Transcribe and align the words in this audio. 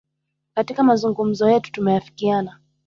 Katika 0.53 0.83
mazungumzo 0.83 1.49
yetu 1.49 1.71
tumeafikiana 1.71 2.59